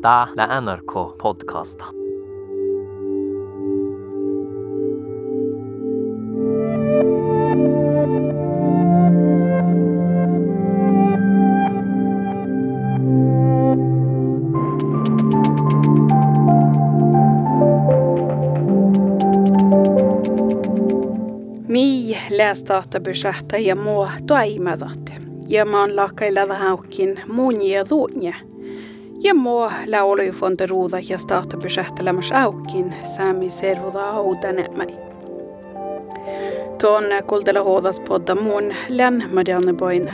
[0.00, 1.80] ta la NRK podcast.
[21.68, 25.12] Mi lästaatabysähtä ja mua toimadat.
[25.48, 28.49] Ja mä oon lakailla haukin mun ja duunja.
[29.22, 34.98] Ja mua laulu fonte ruuda ja staatabysähtä lämmäs aukin saami servuda audanemai.
[36.80, 40.12] Tuon kultella huodas podda mun län Marianne Boine.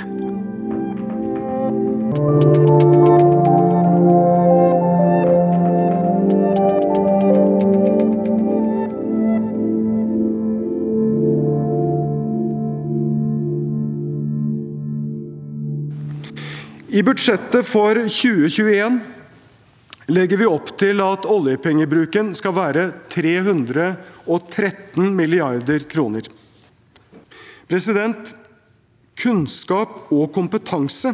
[16.96, 19.00] I budsjettet for 2021
[20.16, 26.24] legger vi opp til at oljepengebruken skal være 313 milliarder kroner.
[27.68, 28.32] President,
[29.18, 31.12] kunnskap og kompetanse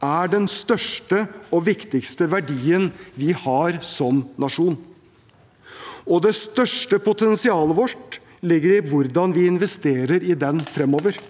[0.00, 4.78] er den største og viktigste verdien vi har som nasjon.
[6.08, 11.20] Og det største potensialet vårt ligger i hvordan vi investerer i den fremover.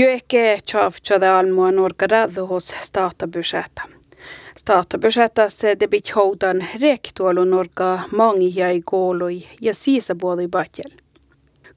[0.00, 3.82] Jøke tjavtjade almua norgaradu hos statabudgeta.
[4.56, 10.92] Statabudgetas debit houdan rektuolu norga mangia i goloi ja sisabuoli batjel.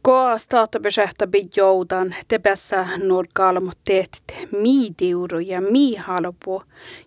[0.02, 4.22] Ko statabudgeta bidjoudan te bässa norgalmotteet
[4.52, 6.62] miidiuru ja miihalopu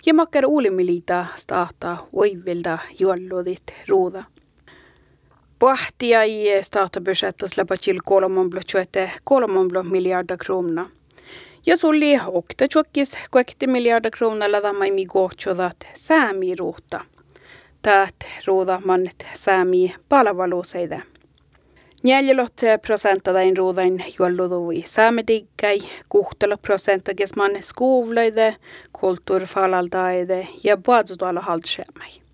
[0.07, 4.25] ja makkar ulimilita stata oivilda juolludit ruuda.
[5.59, 10.91] Pohtia i statabudgetas läpä kolmomblo tjoete kolmomblo miljarder krona.
[11.67, 17.01] Ja sulli okta tjokkis kuekti miljarder krona ladama imi gohtjodat säämi ruuta.
[17.83, 21.03] Täät ruuda mannet säämi palavaluseide.
[22.03, 25.79] Neljälot prosentadain ruudain juolludui säämediggai,
[26.09, 28.57] kuhtelo prosenta kes man skovlaide,
[28.93, 32.26] kulttuurfalaldaide ja buadzutuala haldskämai.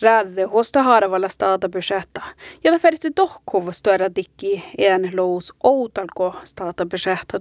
[0.00, 1.28] Rädde hosta harvalla
[1.68, 2.22] budgetta.
[2.64, 2.78] Ja det
[3.16, 6.86] dock större dikki en lous outalko staata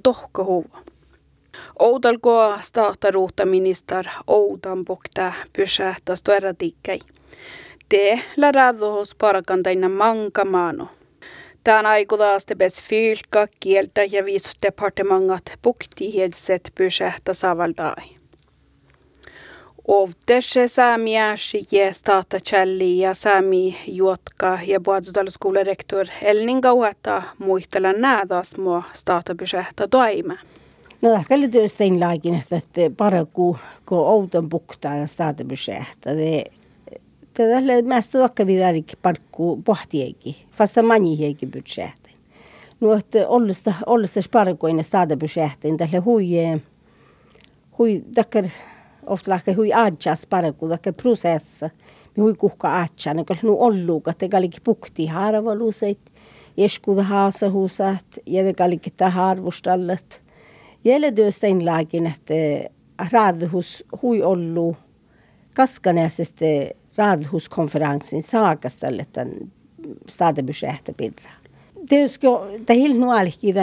[0.03, 0.63] dock hov.
[1.79, 6.99] Outalko staata ruuta minister outan bokta budgetta större dikki.
[7.87, 10.87] Det lär rädde hos parakantaina manka mano.
[11.63, 17.33] Tämän aikuda bes fylka kieltä ja viisut departementat bukti hedset budgetta
[19.89, 20.09] savaldai.
[20.29, 28.83] Ovdeshe saamia shije stata challi ja saami juotka ja puolestaloskoularektor Elnin Gauhata muistella näädas mua
[28.93, 30.37] stata pysähtä toime.
[31.01, 36.17] No ehkä oli työstä inlaakin, että paraku kun outon buktaa ja stata pysähtä.
[36.17, 36.43] Det
[37.33, 42.13] tällä mest vaikka vidarikin parkku pohtiekin, fasta manjiekin budgetin.
[42.81, 46.29] No että ollista ollista sparkoina stata pysähtä, tällä hui
[47.77, 48.43] hui takkar
[49.27, 51.69] lähkä hui adjas paraku takkar prosessa.
[52.17, 56.11] Mi hui kuhka adja, ne kallu olluuka, te kallikin pukti harvaluseit,
[56.57, 60.21] eskuda haasahusat, ja te kallikin harvustallet.
[60.83, 62.33] Jälle työstä inlaakin, että
[63.11, 64.77] raadhus hui ollu
[65.55, 66.45] kaskanäisestä
[66.97, 69.51] raadhuskonferenssin saakastället tämän
[70.07, 71.29] stadebudsjettabildra.
[71.89, 73.11] Det ska det helt nu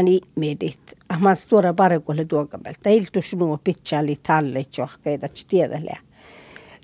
[0.08, 0.95] i medit.
[1.16, 2.74] Ah man stora bara kolle tuokapel.
[2.84, 5.96] Det helt tus nu pitchali talle johka että tiedälle.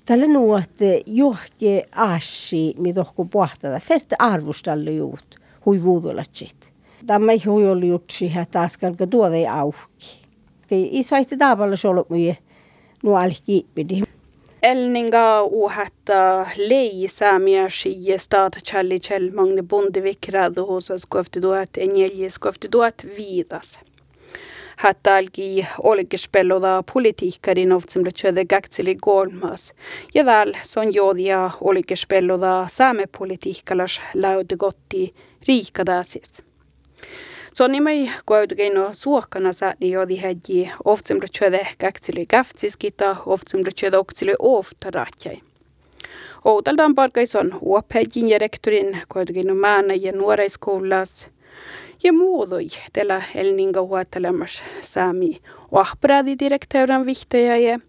[0.05, 3.79] Tällä nu että johke ashi mi dohku pohtada.
[3.79, 5.39] Ferte arvustalle juut.
[5.65, 6.71] Hui vuudulatsit.
[7.05, 10.23] Tämä ei hui ollut jutsi, että askalka tuoda ei auki.
[10.71, 12.37] Isoitti tavalla solo mye
[13.03, 14.01] nu alki pidi.
[14.63, 22.29] Elninga uhatta lei samia shie stad challi chel magne bondevik radu hosa skofti duat enjelje
[22.29, 23.79] skofti duat vidas.
[24.83, 29.73] Hatta algi olgespelloda politiikkarin oftsim lötsöde gaktseli golmas.
[30.13, 35.13] Ja väl son jodia olgespelloda saame politiikkalas laude gotti
[35.47, 36.41] riikadasis.
[37.53, 45.41] Sonimai kuaudukeino suokkana saani jodi hädji oftsim lötsöde gaktseli gaftsiskita oftsim lötsöde oktili oftaratjai.
[46.45, 51.27] Outaldan parkaison uophädjin ja rektorin kuaudukeino maana ja nuoraiskoulas–
[52.03, 57.79] ja muodoi tällä elninga huottelemas saami ahpradi direktöran vihtaja ja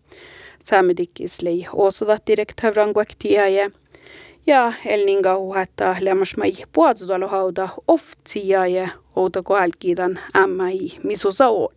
[0.62, 3.70] saami dikislei osuda direktöran guaktia ja
[4.46, 11.74] Ja elninga huhetta lämmasmai puolsuola hauda oftsia ja outa koalkiidan ämmäi misusa on.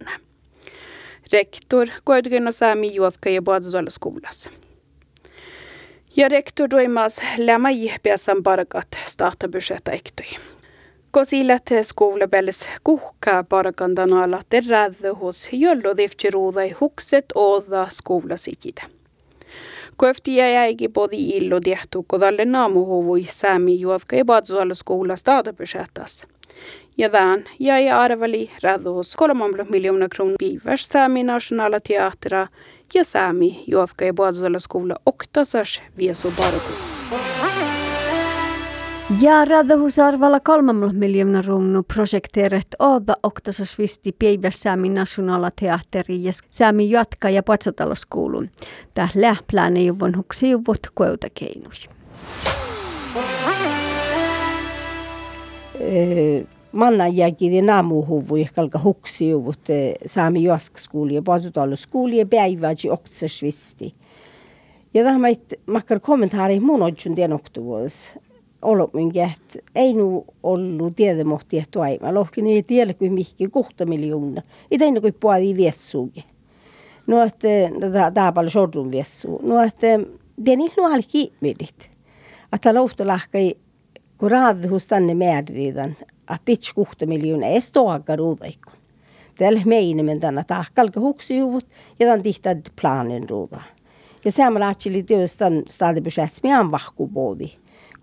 [1.32, 4.50] Rektor koetukin saami juotka ja puolsuola skoulassa.
[6.16, 10.26] Ja rektor doimas lämmäi pääsän parkat starta budgeta ektoi.
[11.12, 18.82] Kosilla te skolebelles kuhka parakantanalla te rädde hos jollo deftiruudai hukset oda skoulasikide.
[19.98, 26.28] Koeftia jäigi både illo tehtu kodalle naamuhuvui säämi juovka ja badsualla skoula stadabudgetas.
[26.98, 32.48] Ja tämän jäi arveli rädhus 3 miljoonaa kronor bivers säämi nationala teatera
[32.94, 36.87] ja säämi juovka ja badsualla skoula oktasas viesu barku.
[39.10, 46.90] Ja radahusarvalla kolmannella miljoonaa runnu projekteeret oda oktasas visti päivässä Säämi nationala teatteri ja Säämi
[46.90, 48.50] jatka ja patsotaloskoulun.
[48.94, 51.72] Tää lähpläne juvon huksi juvot keutakeinui.
[56.72, 59.62] Manna jäkidi naamuhuvui kalka huksi juvut
[60.06, 63.96] Säämi jaskskouli ja patsotaloskouli ja päiväji oktasas visti.
[64.94, 65.28] Ja tämä
[65.66, 67.34] makkar kommentaari mun odjun tien
[68.62, 72.14] oktuvuodessa olopminkin, että ei nu ollut tiedemohti, että aima.
[72.14, 74.42] Lohkin ei tiedä kuin mihki kuhta miljoona.
[74.80, 76.24] Tein kuin puoli viessuukin.
[77.08, 77.48] No, että
[78.14, 79.40] tämä paljon sordun viessuu.
[79.44, 81.90] No, että är inte nog kiinniit.
[82.54, 83.56] Että lohta lahkai,
[84.18, 88.74] kun raadhus tänne määriidan, että pitch kuhta miljoona ei stoaka ruudaikon.
[89.38, 91.66] Tällä meinimen tänä tahkalka huksijuvut
[92.00, 93.62] ja tämän tihtaa planen ruuda.
[94.26, 96.72] Ja samalla atsili työstän stadibudgets med en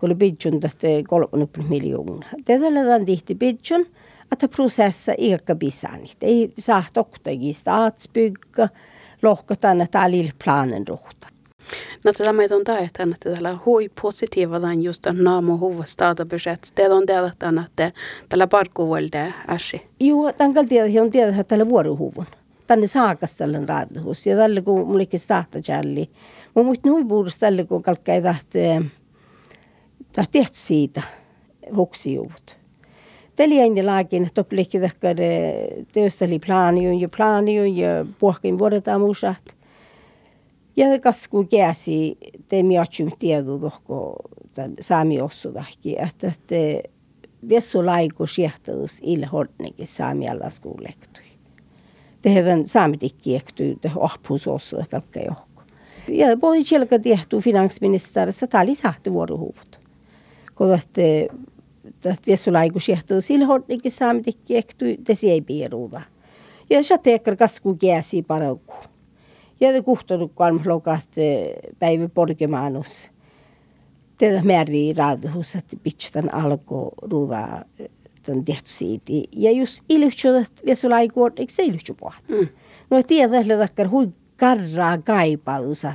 [0.05, 2.29] skulle bidjun tästä kolmen miljoonaa.
[2.45, 3.85] Tätä lähdetään tihti bidjun,
[4.31, 6.17] että prosessa eikä bisanit.
[6.21, 8.69] Ei saa tohtakin statsbygga,
[9.21, 11.27] lohkotaan, että lilla planen ruhta.
[12.03, 16.73] No tätä meitä on täyttänyt, että tällä hui positiiva tämän just naamo huva statabudget.
[16.77, 17.91] Det on det että
[18.29, 19.81] tällä parkkuvuolta äsi.
[19.99, 22.25] Joo, tämän kalta tiedä, on tiedä, että tällä vuorohuvun.
[22.67, 24.27] Tänne saakastellen raadhus.
[24.27, 26.09] Ja tällä kun mulla ikke starta jälli.
[26.55, 28.59] Mun muut nuipuudus tällä kun kalkkai tähti
[30.15, 31.01] ta tehty siitä
[31.75, 32.57] vuksijuvut.
[33.35, 35.07] Tällä ei laakin, että toplikki vaikka
[35.91, 39.57] teosteli plaaniun ja plaaniun ja puhkin vuodetaan muusat.
[40.77, 42.17] Ja kasku käsi
[42.47, 44.15] te miatsum tiedu tohko
[44.81, 46.83] saami ossudahki, että te
[47.49, 51.23] vessu laiku siehtadus ilhornikin saami alla skuulektui.
[52.21, 55.63] Tehdään saamitikki ektui, te ahpuus ossuda kalkka johko.
[56.07, 56.27] Ja
[56.69, 59.84] kjelka tehty finansministerissä, tämä oli sahti vuorohuvut
[60.55, 61.01] kun että
[61.85, 66.01] että viesulaiku siehtuu silhornikin saamitikki ektu tesi ei piiruuda.
[66.69, 68.75] Ja se teekkar kasku käsi paraukku.
[69.59, 71.09] Ja te kuhtonut kalmlokat
[71.79, 73.11] päivä porkemanus.
[74.17, 77.47] Tätä määrii raadhus, että pitstan alkoi ruuda
[78.23, 79.11] tämän tehty siitä.
[79.31, 82.33] Ja jos ilyhtsut viesulaiku, eikö se ilyhtsy pohti?
[82.33, 82.47] Mm.
[82.89, 85.93] No tiedä, että hui karraa kaipausa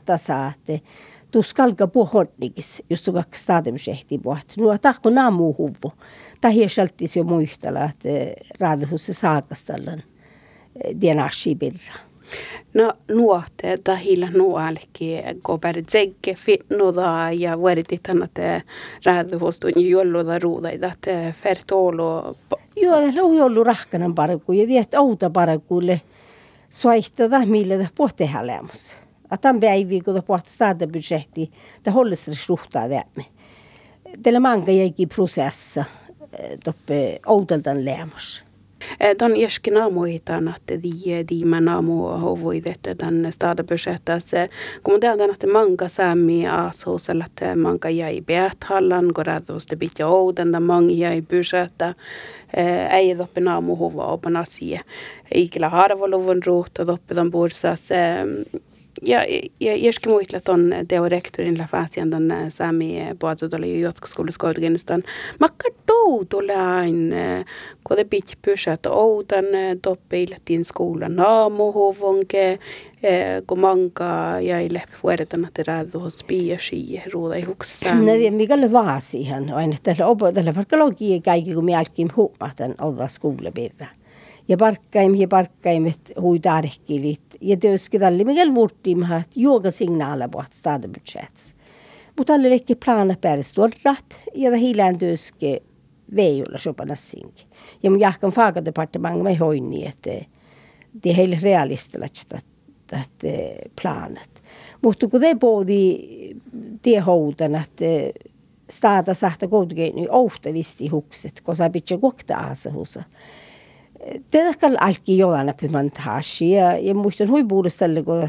[1.30, 4.46] että tuskalka puhornikis, just tu kaks staadimsehti puhat.
[4.58, 5.92] Nuo tahko naamu huvu.
[6.40, 8.08] Tahi sjaltis jo muistella, että
[8.60, 10.02] raadhusse saakastallan
[11.00, 11.94] dienashi birra.
[12.74, 18.38] No nuote tahilla nuolki koper tsekke fitnoda ja vuoritit annat
[19.04, 22.36] raadhustun jolloda ruudaida, että fertolo.
[22.76, 26.00] Joo, se on ollut rahkanan parku ja tiedät outa parkuille
[26.68, 28.94] soihtada millä pohteha lämmus
[29.30, 31.50] att han päivi, kun på att starta budgetti,
[31.82, 33.24] det håller sig sluhtaa vämme.
[34.22, 35.84] Tällä manga jäi prosessa,
[36.64, 38.44] toppe oudeltan lämmus.
[39.18, 44.48] Don iski naamuitaan, että die diima naamu hovuidette tänne stada budgetassa.
[44.82, 50.60] Kun det on että manga sami asosella, että manga jäi beathallan, kun rädhuste pitää oudenda,
[50.60, 51.94] manga jäi budgetta.
[52.90, 54.80] Ei toppe naamu hova opan asia.
[55.34, 57.94] Ikillä harvoluvun ruuhta toppe ton bursassa
[59.02, 59.20] ja,
[59.60, 62.98] ja joskin muistlet on teo rektorin la fasian dan sami
[63.80, 65.02] jatkoskoulussa Afganistan.
[65.40, 67.14] Makka toutulle ain
[67.84, 69.44] kun det pitch pushat oudan
[69.82, 72.58] toppeilettiin skolan aamuhuvonke
[73.46, 74.68] kun manka jäi
[75.02, 77.94] vuodetan että rääduhos piiasi ruuda ei huksa.
[77.94, 82.74] Ne tiedä mikä le vaasihan aina tällä opo tällä vaikka logia kaikki kun mielkin huomatan
[82.80, 83.86] olla skoulapirra
[84.48, 87.22] ja parkkaim ja parkkaimet hui tarkkilit.
[87.40, 91.54] Ja työski tälle mikäl vuortimahat juoga signaala puhat stadibudgets.
[92.18, 95.62] Mutta tälle lekki plana päästorrat ja hilään työski
[96.16, 97.46] veijulla sopanassinkin.
[97.82, 100.10] Ja mun jahkan faakadepartement me hoini, että
[101.04, 103.24] det är helt realistiskt att
[103.82, 104.42] planet.
[104.82, 105.98] Mutta kun det både
[106.84, 107.80] det houten, att
[108.70, 111.98] staada sahta koulukeini ohta visti hukset, kun sä pitää
[114.10, 114.58] asahusa.
[114.58, 118.28] Tätä alki jollain pimantaasi ja, ja muistan huipuudestalle, kun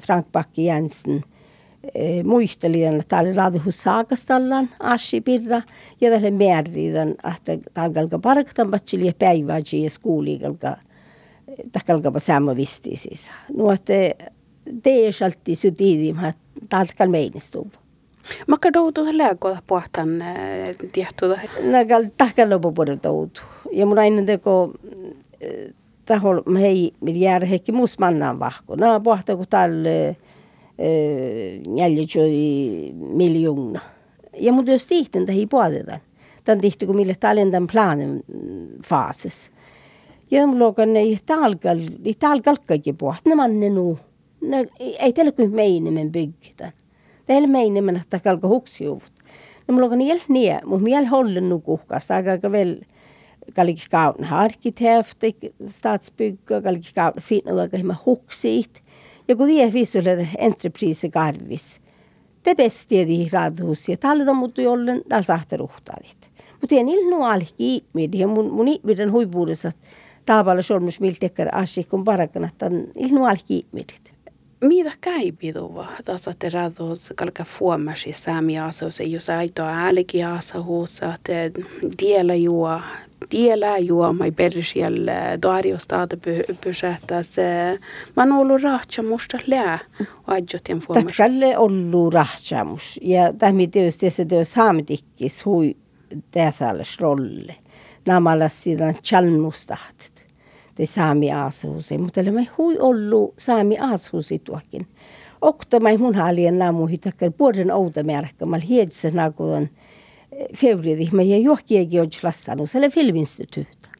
[0.00, 1.24] Frank Bakki Jensen
[2.24, 5.62] muisteli, että oli raadihus saakastallaan aasi pirra
[6.00, 10.76] ja tälle määriin, että talgalka parktan patsili ja päivää ja skuuligalka
[11.72, 13.30] takalka samma visti siis.
[13.56, 13.92] No että
[14.84, 16.36] det alltid så tidigt att
[16.68, 17.70] talkal meinistuu.
[18.46, 20.24] Makka doutu lääko pohtan
[20.92, 21.38] tiehtuda?
[21.62, 23.40] Nagal takalla puhuta doutu.
[23.72, 24.72] Ja mun aina teko
[26.04, 28.76] tahol hei miljard hekki mus mannan vahko.
[28.76, 30.16] Na pohta kun tälle
[31.76, 33.80] jäljitsoi miljoona.
[34.36, 36.00] Ja mun jos tihten tähi puoletaan.
[36.44, 38.22] Tän tihti kun mille talentan planen
[38.86, 39.50] faasis.
[40.30, 43.98] Ja mun luokan ei talkal, ei talkalkkakin pohta, manne nuu
[44.40, 46.72] no, ei teillä kuin meinimen bygden.
[47.26, 49.12] Teillä meinimen, että kalko huksiuvut.
[49.68, 52.76] No mulla on niel nie, mutta miel hollen nu kuhkasta, aika vel
[53.90, 58.82] kaun arkkitehti, stadsbygga, kalki kaun finna aika hima huksit.
[59.28, 61.80] Ja kun tie visuelle entreprise karvis.
[62.44, 64.00] Bästa är de radhuset.
[64.00, 66.30] Talle de mot jollen, där sahte ruhtarit.
[66.60, 69.72] Mutta en ilnu alki ihmid, ja mun, mun ihmiden huipuudessa
[70.26, 74.13] taapalla solmus miltekkar asikon parakan, että ilnu alki ihmidit.
[75.00, 81.52] Käipiduva tässä terädos kalka fuomasi sami asos jos aito älki asahuusa te
[81.96, 82.80] tiellä juo
[83.28, 85.06] tiellä juo mai persiel
[86.64, 87.78] pysähtää se.
[88.16, 89.78] Man ollut rahtsamusta lää
[90.26, 91.06] ajotien fuomasi.
[91.06, 95.76] Tatkalle ollu rahtsamus ja tämä tietysti se teos saametikkis hui
[96.30, 97.54] tehtävällä rolle.
[98.06, 100.13] Namalla siinä chalmustahtit
[100.74, 104.86] te saami aasuusi, mutta me hui ollu saami aasuusi tuokin.
[105.40, 109.68] Okta mai mun halien naamuhi takkar puolen outa märkkä, mal hiedse nakudan
[110.56, 113.90] februari, me ja johkiegi on lassanu, selle filminstituuta.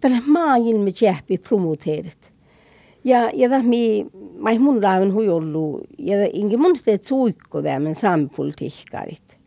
[0.00, 2.32] Tällä maailma jähpi promoteerit.
[3.04, 4.06] Ja, ja tähmi,
[4.38, 9.38] mai mun laaven hui ollu, ja ingi mun teet suikko tämän saamipolitiikkarit.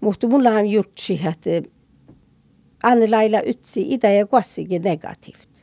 [0.00, 1.68] Mutta mun laaven jutsi, että
[2.82, 5.55] Anne Laila ytsi itä ja kuassikin negatiivt.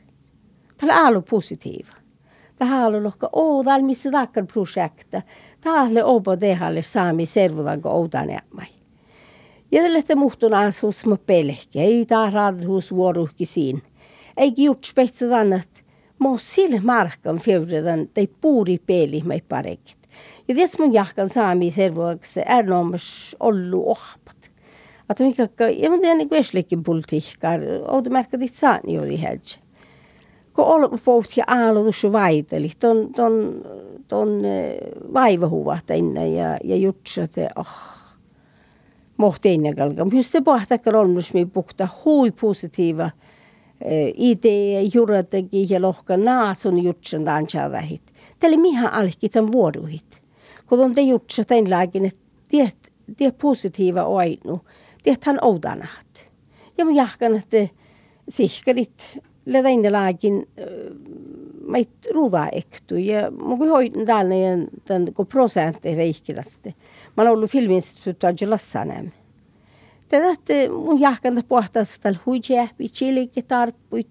[0.76, 1.92] Tällä alu positiiva.
[2.56, 5.22] Tähän alu lohka oudal missä takkar projekta.
[5.60, 8.66] Tähän opo tehalle saami servulanko oudan jämmai.
[9.72, 11.80] Ja tällä te muhtun asus mä pelkkä.
[11.80, 13.82] Ei tää radhus vuoruhki siin.
[14.36, 15.84] Ei kiut spetsa annat.
[16.20, 19.98] Mä sille markan fjörden tei puuri peli mei parekit.
[20.48, 24.50] Ja des mun jahkan saami servulanko är nomas ollu ohpat.
[25.08, 27.52] Att on ikka, ja mun tiedän niin veslikin politiikkaa.
[27.88, 29.63] Oudu märkä dit saani oli helge
[30.54, 33.62] kun ol pohti aalutus vaiteli, ton, ton,
[34.08, 34.42] ton
[35.12, 37.66] vaivahuvat ennen ja, ja jutsat, oh,
[39.16, 40.06] mohti ennen kalka.
[40.12, 43.10] Just se pohtakar olmus mi puhta hui positiiva
[44.16, 48.02] idea, jurategi ja lohka naasun jutsan tansavahit.
[48.38, 50.22] Tälle mihän alki tämän vuoruhit.
[50.66, 54.60] Kun on te jutsat en lääkin, että tiet, tiet positiiva oinu,
[55.02, 56.30] tiet hän oudanahat.
[56.78, 57.68] Ja mä jahkan, että
[58.28, 59.18] sihkarit
[59.90, 60.48] lagin
[61.66, 66.74] meit ruuda ektu ja ma kui hoidin täällä ja tämän kun prosentti reikilästi.
[67.16, 69.10] Mä olen ollut filminstituutta Lassanem.
[70.08, 70.26] Tätä
[70.84, 74.08] mun jahkanta pohtaisi tällä huijääpi, chilikki tarppuit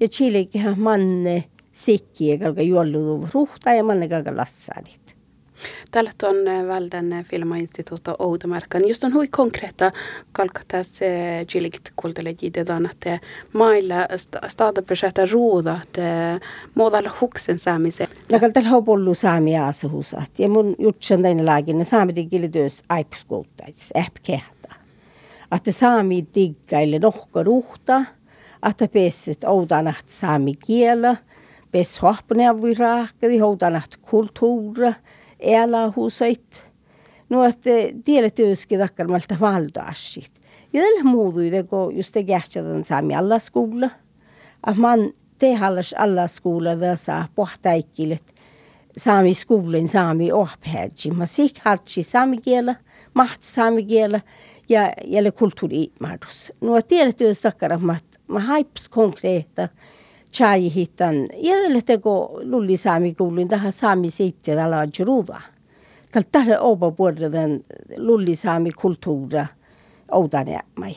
[0.00, 5.03] ja chilikkihän manne sikki, joka juollu ruhta ja manne kalka lassanit.
[5.90, 8.88] Tällä on välden filmainstituutta Outomarkan.
[8.88, 9.92] Just on hui konkreetta
[10.32, 11.00] kalkatas
[11.48, 13.18] giligt kultelegidedan että
[13.52, 13.94] mailla
[14.48, 16.40] staadapysähtä ruuda, että
[16.74, 18.08] muodalla huksen saamisen.
[18.32, 20.38] Nakal tällä on ollut saamia asuhusat.
[20.38, 24.74] Ja mun jutsan tänne laakin, ne saamit gilityös aipskouttais, ähpkehtä.
[25.56, 28.04] Että saami diggaille nohka ruhta,
[28.68, 31.16] että pesset oudanat saami kielä,
[31.70, 34.92] pes hohpuneuvi raakadi, oudanat kulttuura,
[35.44, 36.64] elähuusait.
[37.48, 37.70] Että
[38.04, 40.30] tiedettyyskin takkarmalta valdoasit.
[40.72, 43.90] Ja tällä muuduide, kun just kähtsätän saami alla skola.
[44.66, 48.34] Att man tehallas alla skola tässä pohtaikkilet
[48.96, 51.10] saami skolan saami ophädji.
[51.10, 52.74] Ma sik hatsi saami kielä,
[53.14, 54.20] maht saami kielä
[54.68, 56.52] ja jälle kulttuuri mahdus.
[56.88, 59.68] Tiedettyys takkarmat, ma haips konkreetta
[61.36, 65.40] jälle teko lulli saami kuulin tähän saami sitten tällä juruda.
[66.12, 67.38] Kal tähän opa puolelta
[67.96, 69.46] lulli saami kulttuura
[70.12, 70.94] oudan mai.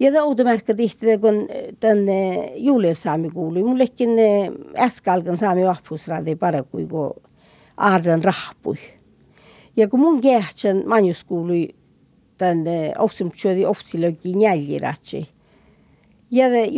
[0.00, 1.48] Ja det outomärkä tihti kun
[1.80, 3.62] tänne juulev saami kuului.
[3.62, 4.10] Mullekin
[4.76, 6.88] äskalkan saami vahpusradi para kuin
[7.76, 8.78] ardan rahpui.
[9.76, 11.74] Ja kun mun kehtsän manjus kuului
[12.38, 12.64] tämän
[12.98, 15.28] oksumtsuodi oftsilögi njäljiratsi.
[16.30, 16.68] Ja det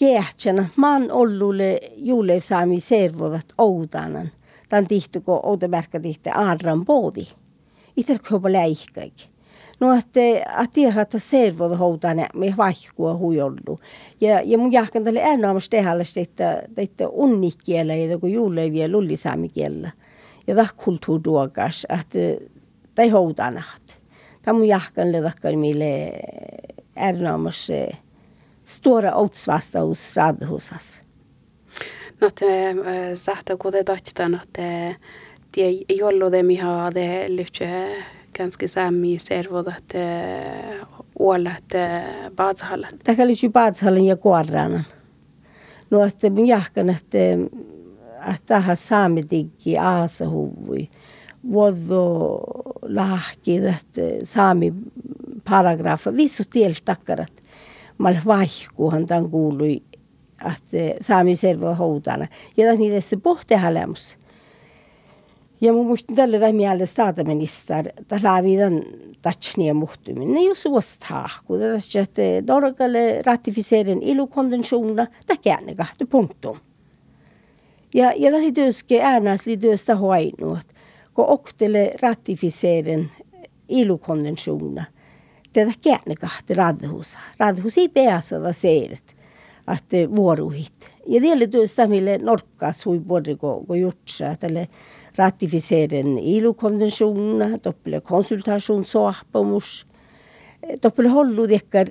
[0.00, 4.30] gjort kehtsänä man ollulle juuleivsaami servodat oudanan.
[4.68, 7.26] Tämän tihtuko oudamerkka tihte aadran poodi.
[7.96, 9.30] Itse köpä läihkäikin.
[9.80, 10.20] No, että,
[10.62, 13.78] että että servoda houtane me vaikkua huijollu.
[14.20, 19.90] Ja, ja mun jahkan tälle äänaamassa tehdä että, että unnikielä ja kun juuleivia lullisaamikielä.
[20.46, 22.18] Ja tämä kulttuuruokas, että
[22.94, 24.00] tai houtanat.
[24.42, 26.12] Tämä mun jahkan ledakkaan mille
[26.96, 27.72] äänaamassa
[28.70, 31.02] stora outsvastaus radhusas.
[32.20, 32.74] No te
[33.14, 34.94] sähtä kuten tahtan, että
[35.52, 37.90] te ei ollut det miha det lyfte
[38.38, 39.84] ganska sami servodat
[41.18, 41.72] ålet
[42.36, 42.98] badshallen.
[43.04, 44.84] Tämä oli badshallen ja kuorranan.
[45.90, 47.18] No, että mun jahkan, että
[48.20, 50.88] että tähän saami diggi aasa huvui.
[51.52, 52.40] Vuodo
[52.82, 54.72] lahki, että saami
[55.50, 56.16] paragrafa.
[56.16, 57.32] Vissu tiel takkarat.
[58.00, 59.82] Mal vaihkuhan tämän kuului,
[60.46, 62.26] että saami servo houtana.
[62.56, 64.18] Ja tämä niissä pohtehalemus.
[65.60, 68.82] Ja mun muistin tälle tai mielellä staataminister, että lävidan
[69.22, 70.34] tatsnia muhtumin.
[70.34, 72.00] Ne just suostaa, kun tässä
[72.48, 76.58] Norgalle ratificerin ilukonventiona, tämä käänne kahtu punktum.
[77.94, 80.66] Ja, ja tämä työske äänäs li työstä hoinut,
[81.14, 83.10] kun oktele ratificerin
[83.68, 84.84] ilukonventiona,
[85.52, 87.18] tätä käänne kahtu radhusa.
[87.38, 89.16] Radhus ei pääsä seiret,
[89.72, 90.92] että vuoruhit.
[91.06, 94.46] Ja vielä työstä mille norkkas hui både kun jutsa, että
[95.16, 99.86] ratificeren ILO-konvensjonene, doppel konsultasjonssopimus,
[100.82, 101.86] doppel hollu dekkar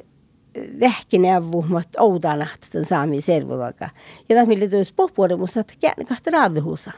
[0.80, 3.90] vähkinävuhmat oudanat den saami servodaga.
[4.30, 6.92] Ja tämä millä työs pohpuolemus, että kään kahta raavdehusa.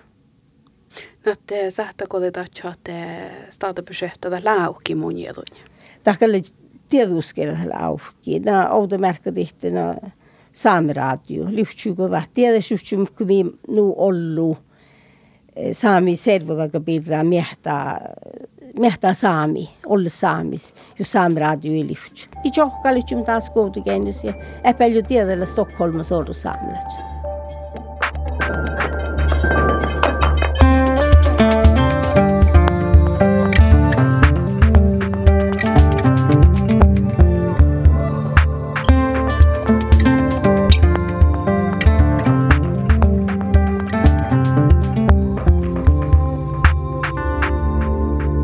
[1.25, 2.93] Näette sähtökodita tjaatte
[3.49, 5.70] staataprojektada läukki mun jedun.
[6.03, 6.41] Takalle
[6.89, 8.39] tieduskella läukki.
[8.39, 9.95] Nämä outomärkkatihtina
[10.53, 11.45] saamiradio.
[11.49, 14.57] Lyhtsykoda tiedesyhtsymykkymi nu ollu
[15.71, 17.97] saami servodaga bidra mehta
[18.79, 22.29] mehta saami, olla saamis, jos saamiradio ei lyhtsy.
[22.43, 24.33] I johkalihtsym taas koutukennys ja
[24.63, 27.20] epäily tiedellä Stockholmassa ollut saamelaiset.